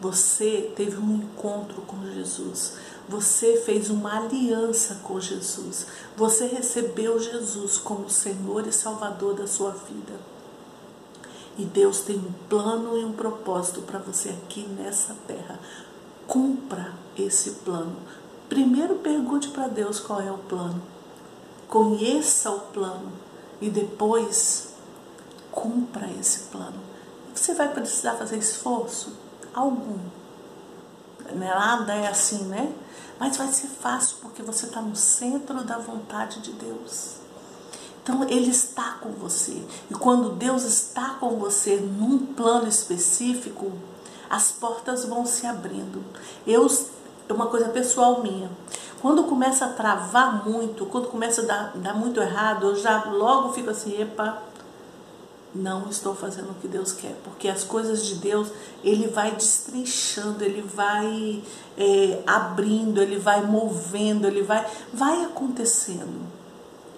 Você 0.00 0.72
teve 0.74 0.96
um 0.96 1.16
encontro 1.16 1.82
com 1.82 2.02
Jesus. 2.14 2.76
Você 3.06 3.58
fez 3.58 3.90
uma 3.90 4.16
aliança 4.16 5.02
com 5.04 5.20
Jesus. 5.20 5.86
Você 6.16 6.46
recebeu 6.46 7.20
Jesus 7.20 7.76
como 7.76 8.08
Senhor 8.08 8.66
e 8.66 8.72
Salvador 8.72 9.34
da 9.34 9.46
sua 9.46 9.72
vida. 9.72 10.18
E 11.58 11.64
Deus 11.66 12.00
tem 12.00 12.16
um 12.16 12.32
plano 12.48 12.96
e 12.96 13.04
um 13.04 13.12
propósito 13.12 13.82
para 13.82 13.98
você 13.98 14.30
aqui 14.30 14.62
nessa 14.62 15.14
terra. 15.26 15.60
Cumpra 16.26 16.94
esse 17.18 17.50
plano. 17.66 17.96
Primeiro 18.48 18.94
pergunte 18.94 19.48
para 19.48 19.68
Deus 19.68 20.00
qual 20.00 20.22
é 20.22 20.32
o 20.32 20.38
plano. 20.38 20.96
Conheça 21.68 22.50
o 22.50 22.60
plano 22.60 23.12
e 23.60 23.68
depois 23.68 24.68
cumpra 25.50 26.08
esse 26.18 26.44
plano. 26.50 26.80
Você 27.34 27.54
vai 27.54 27.72
precisar 27.72 28.14
fazer 28.14 28.38
esforço 28.38 29.12
algum. 29.54 29.98
Nada 31.34 31.94
é 31.94 32.08
assim, 32.08 32.44
né? 32.44 32.72
Mas 33.18 33.36
vai 33.36 33.48
ser 33.48 33.68
fácil 33.68 34.16
porque 34.22 34.42
você 34.42 34.66
está 34.66 34.80
no 34.80 34.96
centro 34.96 35.62
da 35.64 35.78
vontade 35.78 36.40
de 36.40 36.52
Deus. 36.52 37.16
Então 38.02 38.24
Ele 38.24 38.50
está 38.50 38.92
com 39.00 39.10
você. 39.10 39.62
E 39.90 39.94
quando 39.94 40.30
Deus 40.30 40.62
está 40.62 41.16
com 41.20 41.38
você 41.38 41.76
num 41.76 42.24
plano 42.26 42.66
específico, 42.66 43.72
as 44.30 44.52
portas 44.52 45.04
vão 45.04 45.26
se 45.26 45.46
abrindo. 45.46 46.02
Eu, 46.46 46.66
uma 47.28 47.48
coisa 47.48 47.68
pessoal 47.68 48.22
minha. 48.22 48.50
Quando 49.00 49.24
começa 49.24 49.66
a 49.66 49.68
travar 49.68 50.46
muito, 50.48 50.86
quando 50.86 51.08
começa 51.08 51.42
a 51.42 51.44
dar, 51.44 51.72
dar 51.76 51.94
muito 51.94 52.20
errado, 52.20 52.68
eu 52.68 52.76
já 52.76 53.04
logo 53.04 53.52
fico 53.52 53.70
assim, 53.70 54.00
epa, 54.00 54.42
não 55.54 55.88
estou 55.88 56.14
fazendo 56.14 56.50
o 56.50 56.54
que 56.54 56.68
Deus 56.68 56.92
quer, 56.92 57.14
porque 57.24 57.48
as 57.48 57.64
coisas 57.64 58.04
de 58.04 58.16
Deus 58.16 58.48
Ele 58.82 59.08
vai 59.08 59.30
destrinchando, 59.30 60.44
Ele 60.44 60.62
vai 60.62 61.42
é, 61.76 62.22
abrindo, 62.26 63.00
Ele 63.00 63.18
vai 63.18 63.40
movendo, 63.42 64.26
Ele 64.26 64.42
vai, 64.42 64.66
vai 64.92 65.24
acontecendo 65.24 66.38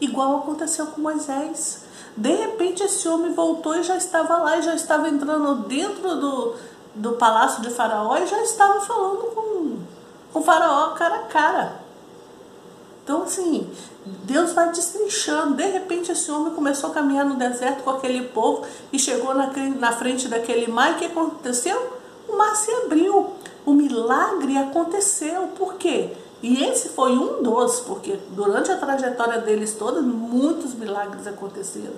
igual 0.01 0.39
aconteceu 0.39 0.87
com 0.87 1.01
Moisés. 1.01 1.85
De 2.17 2.35
repente 2.35 2.83
esse 2.83 3.07
homem 3.07 3.33
voltou 3.33 3.77
e 3.77 3.83
já 3.83 3.97
estava 3.97 4.39
lá, 4.39 4.57
e 4.57 4.63
já 4.63 4.75
estava 4.75 5.09
entrando 5.09 5.67
dentro 5.69 6.17
do, 6.17 6.55
do 6.95 7.13
palácio 7.13 7.63
de 7.63 7.71
Faraó 7.71 8.17
e 8.17 8.27
já 8.27 8.43
estava 8.43 8.81
falando 8.81 9.35
com, 9.35 9.79
com 10.33 10.43
Faraó 10.43 10.95
cara 10.95 11.17
a 11.17 11.23
cara. 11.25 11.90
Então, 13.11 13.25
assim, 13.25 13.69
Deus 14.23 14.53
vai 14.53 14.71
destrinchando. 14.71 15.57
De 15.57 15.67
repente, 15.67 16.13
esse 16.13 16.31
homem 16.31 16.55
começou 16.55 16.91
a 16.91 16.93
caminhar 16.95 17.27
no 17.27 17.35
deserto 17.35 17.83
com 17.83 17.91
aquele 17.91 18.29
povo 18.29 18.65
e 18.93 19.01
chegou 19.01 19.35
na, 19.35 19.51
na 19.81 19.91
frente 19.91 20.29
daquele 20.29 20.71
mar. 20.71 20.93
E 20.93 20.95
o 20.95 20.99
que 20.99 21.07
aconteceu? 21.07 21.99
O 22.29 22.37
mar 22.37 22.55
se 22.55 22.71
abriu. 22.71 23.31
O 23.67 23.73
milagre 23.73 24.57
aconteceu. 24.57 25.49
Por 25.59 25.75
quê? 25.75 26.13
E 26.41 26.63
esse 26.63 26.91
foi 26.91 27.11
um 27.11 27.43
dos, 27.43 27.81
porque 27.81 28.17
durante 28.31 28.71
a 28.71 28.77
trajetória 28.77 29.41
deles 29.41 29.75
toda, 29.75 30.01
muitos 30.01 30.73
milagres 30.75 31.27
aconteceram. 31.27 31.97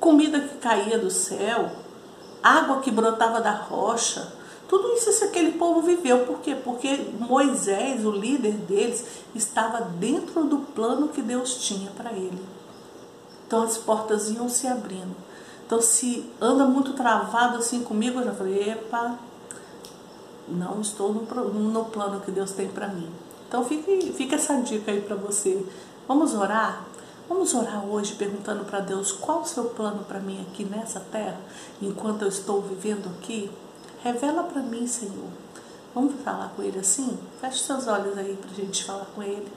Comida 0.00 0.40
que 0.40 0.56
caía 0.56 0.98
do 0.98 1.10
céu, 1.10 1.70
água 2.42 2.80
que 2.80 2.90
brotava 2.90 3.42
da 3.42 3.52
rocha, 3.52 4.32
tudo 4.68 4.92
isso, 4.94 5.24
aquele 5.24 5.52
povo 5.52 5.80
viveu. 5.80 6.26
Por 6.26 6.40
quê? 6.40 6.54
Porque 6.54 7.08
Moisés, 7.20 8.04
o 8.04 8.10
líder 8.10 8.54
deles, 8.54 9.04
estava 9.34 9.80
dentro 9.80 10.44
do 10.44 10.58
plano 10.58 11.08
que 11.08 11.22
Deus 11.22 11.56
tinha 11.66 11.90
para 11.92 12.12
ele. 12.12 12.40
Então 13.46 13.62
as 13.62 13.76
portas 13.76 14.28
iam 14.30 14.48
se 14.48 14.66
abrindo. 14.66 15.14
Então 15.64 15.80
se 15.80 16.28
anda 16.40 16.64
muito 16.64 16.92
travado 16.94 17.58
assim 17.58 17.82
comigo, 17.82 18.20
eu 18.20 18.24
já 18.24 18.32
falei, 18.32 18.70
epa, 18.70 19.18
não 20.48 20.80
estou 20.80 21.12
no, 21.12 21.22
no 21.22 21.84
plano 21.86 22.20
que 22.20 22.30
Deus 22.30 22.52
tem 22.52 22.68
para 22.68 22.88
mim. 22.88 23.08
Então 23.48 23.64
fique, 23.64 24.12
fica 24.12 24.36
essa 24.36 24.60
dica 24.60 24.90
aí 24.90 25.00
para 25.00 25.16
você. 25.16 25.64
Vamos 26.08 26.34
orar? 26.34 26.84
Vamos 27.28 27.54
orar 27.54 27.84
hoje 27.84 28.14
perguntando 28.14 28.64
para 28.64 28.80
Deus 28.80 29.10
qual 29.10 29.42
o 29.42 29.46
seu 29.46 29.64
plano 29.64 30.04
para 30.04 30.20
mim 30.20 30.44
aqui 30.48 30.64
nessa 30.64 31.00
terra, 31.00 31.40
enquanto 31.82 32.22
eu 32.22 32.28
estou 32.28 32.62
vivendo 32.62 33.08
aqui. 33.18 33.50
Revela 34.02 34.44
para 34.44 34.62
mim, 34.62 34.86
Senhor. 34.86 35.30
Vamos 35.94 36.14
falar 36.22 36.52
com 36.54 36.62
Ele 36.62 36.78
assim? 36.78 37.18
Feche 37.40 37.60
seus 37.60 37.86
olhos 37.86 38.16
aí 38.16 38.36
para 38.36 38.50
a 38.50 38.54
gente 38.54 38.84
falar 38.84 39.06
com 39.14 39.22
Ele. 39.22 39.50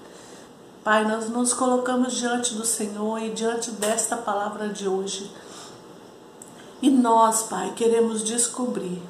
Pai, 0.83 1.05
nós 1.05 1.29
nos 1.29 1.53
colocamos 1.53 2.13
diante 2.13 2.55
do 2.55 2.65
Senhor 2.65 3.21
e 3.21 3.31
diante 3.31 3.71
desta 3.71 4.15
palavra 4.17 4.69
de 4.69 4.87
hoje. 4.87 5.31
E 6.81 6.89
nós, 6.89 7.43
Pai, 7.43 7.73
queremos 7.75 8.23
descobrir 8.23 9.01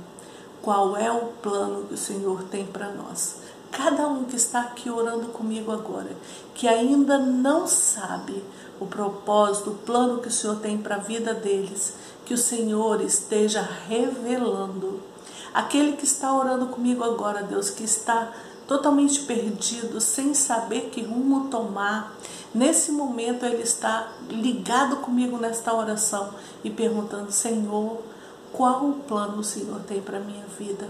qual 0.61 0.97
é 0.97 1.11
o 1.11 1.27
plano 1.41 1.85
que 1.85 1.93
o 1.93 1.97
Senhor 1.97 2.43
tem 2.43 2.65
para 2.65 2.91
nós 2.91 3.35
cada 3.71 4.07
um 4.07 4.25
que 4.25 4.35
está 4.35 4.61
aqui 4.61 4.89
orando 4.89 5.27
comigo 5.27 5.71
agora, 5.71 6.09
que 6.53 6.67
ainda 6.67 7.17
não 7.17 7.67
sabe 7.67 8.43
o 8.79 8.85
propósito, 8.85 9.71
o 9.71 9.75
plano 9.75 10.21
que 10.21 10.27
o 10.27 10.31
Senhor 10.31 10.57
tem 10.57 10.77
para 10.77 10.95
a 10.95 10.99
vida 10.99 11.33
deles, 11.33 11.93
que 12.25 12.33
o 12.33 12.37
Senhor 12.37 13.01
esteja 13.01 13.61
revelando. 13.87 14.99
Aquele 15.53 15.93
que 15.93 16.05
está 16.05 16.33
orando 16.33 16.67
comigo 16.67 17.03
agora, 17.03 17.43
Deus, 17.43 17.69
que 17.69 17.83
está 17.83 18.31
totalmente 18.67 19.21
perdido, 19.21 19.99
sem 19.99 20.33
saber 20.33 20.89
que 20.91 21.01
rumo 21.01 21.49
tomar, 21.49 22.15
nesse 22.53 22.91
momento 22.91 23.45
ele 23.45 23.63
está 23.63 24.11
ligado 24.29 24.97
comigo 24.97 25.37
nesta 25.37 25.73
oração 25.73 26.33
e 26.63 26.69
perguntando: 26.69 27.31
Senhor, 27.31 28.01
qual 28.53 28.85
o 28.85 28.93
plano 29.07 29.39
o 29.39 29.43
Senhor 29.43 29.79
tem 29.81 30.01
para 30.01 30.19
minha 30.19 30.45
vida? 30.57 30.87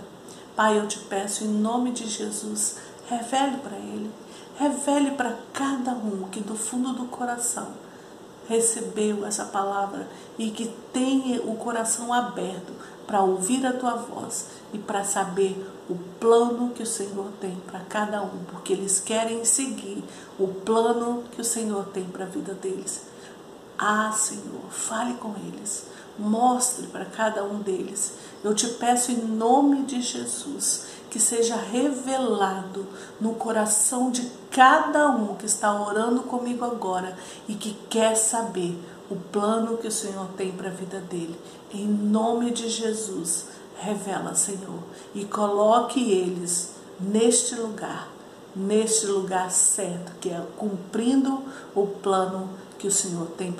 Pai, 0.56 0.78
eu 0.78 0.88
te 0.88 1.00
peço 1.00 1.45
em 1.45 1.48
nome 1.48 1.91
de 1.91 2.06
Jesus, 2.06 2.76
revele 3.10 3.58
para 3.58 3.78
ele, 3.78 4.12
revele 4.58 5.12
para 5.12 5.38
cada 5.54 5.91
um 5.91 6.28
que 6.30 6.41
do 6.41 6.56
fundo 6.56 6.91
do 6.93 7.06
coração 7.06 7.88
recebeu 8.50 9.26
essa 9.26 9.46
palavra 9.46 10.10
e 10.38 10.50
que 10.50 10.68
tenha 10.92 11.42
o 11.44 11.56
coração 11.56 12.12
aberto 12.12 12.74
para 13.08 13.22
ouvir 13.22 13.66
a 13.66 13.72
tua 13.72 13.96
voz 13.96 14.48
e 14.74 14.78
para 14.78 15.04
saber 15.04 15.66
o 15.90 15.96
plano 16.20 16.72
que 16.72 16.84
o 16.84 16.88
Senhor 16.88 17.32
tem 17.40 17.56
para 17.66 17.80
cada 17.82 18.22
um, 18.22 18.44
porque 18.52 18.74
eles 18.74 19.00
querem 19.00 19.46
seguir 19.46 20.04
o 20.38 20.48
plano 20.48 21.24
que 21.32 21.42
o 21.42 21.46
Senhor 21.46 21.86
tem 21.94 22.04
para 22.04 22.26
a 22.26 22.28
vida 22.28 22.54
deles. 22.54 23.04
Ah, 23.78 24.12
Senhor, 24.12 24.70
fale 24.70 25.14
com 25.14 25.34
eles, 25.48 25.86
mostre 26.18 26.88
para 26.88 27.06
cada 27.06 27.44
um 27.44 27.60
deles 27.60 28.14
eu 28.44 28.56
te 28.56 28.68
peço 28.68 29.12
em 29.12 29.18
nome 29.18 29.84
de 29.84 30.02
Jesus 30.02 30.86
que 31.10 31.19
seja 31.19 31.56
revelado 31.56 32.88
no 33.19 33.34
coração 33.34 34.12
de 34.12 34.30
cada 34.52 35.10
um 35.10 35.36
que 35.36 35.45
está 35.45 35.74
orando 35.74 36.22
comigo 36.24 36.63
agora 36.65 37.17
e 37.48 37.56
que 37.56 37.74
quer 37.89 38.15
saber 38.15 38.78
o 39.10 39.15
plano 39.15 39.78
que 39.78 39.88
o 39.88 39.91
Senhor 39.91 40.28
tem 40.38 40.52
para 40.52 40.69
a 40.69 40.74
vida 40.74 41.00
dele. 41.00 41.39
Em 41.74 41.88
nome 41.88 42.52
de 42.52 42.69
Jesus, 42.69 43.48
revela, 43.78 44.36
Senhor, 44.36 44.84
e 45.15 45.26
coloque 45.26 46.12
eles 46.12 46.76
neste 47.00 47.56
lugar, 47.56 48.10
neste 48.56 49.08
lugar 49.08 49.50
certo, 49.52 50.13
que 50.19 50.30
é 50.30 50.41
cumprindo 50.58 51.43
o 51.74 51.88
plano 51.88 52.50
que 52.78 52.88
o 52.88 52.91
Senhor 52.91 53.28
tem 53.38 53.52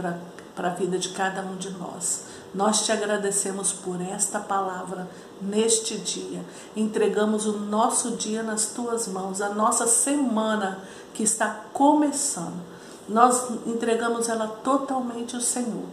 para 0.60 0.72
a 0.72 0.74
vida 0.74 1.00
de 1.00 1.08
cada 1.10 1.42
um 1.42 1.56
de 1.56 1.70
nós. 1.70 2.24
Nós 2.54 2.86
te 2.86 2.92
agradecemos 2.92 3.72
por 3.72 4.02
esta 4.02 4.42
palavra 4.42 5.08
neste 5.42 5.98
dia. 5.98 6.44
Entregamos 6.76 7.46
o 7.46 7.60
nosso 7.60 8.18
dia 8.18 8.44
nas 8.44 8.66
tuas 8.66 9.08
mãos, 9.08 9.40
a 9.40 9.48
nossa 9.48 9.88
semana 9.88 10.84
que 11.14 11.24
está 11.24 11.64
começando. 11.72 12.60
Nós 13.08 13.50
entregamos 13.66 14.28
ela 14.28 14.48
totalmente 14.48 15.34
ao 15.34 15.42
Senhor. 15.42 15.86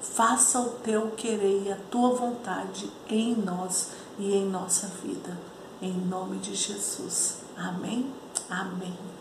Faça 0.00 0.60
o 0.60 0.70
teu 0.82 1.10
querer 1.10 1.64
e 1.66 1.72
a 1.72 1.76
tua 1.90 2.14
vontade 2.14 2.90
em 3.10 3.34
nós 3.34 3.88
e 4.18 4.34
em 4.34 4.48
nossa 4.48 4.86
vida. 5.04 5.36
Em 5.82 5.92
nome 5.92 6.38
de 6.38 6.54
Jesus. 6.54 7.40
Amém. 7.54 8.10
Amém. 8.48 9.15